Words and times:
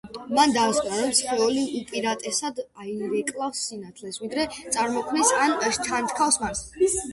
მან 0.35 0.51
დაასკვნა, 0.53 0.95
რომ 1.01 1.11
სხეული 1.19 1.65
უპირატესად 1.81 2.63
აირეკლავს 2.85 3.63
სინათლეს, 3.69 4.19
ვიდრე 4.25 4.49
წარმოქმნის 4.57 5.33
ან 5.45 5.57
შთანთქავს 5.79 6.45
მას. 6.49 6.69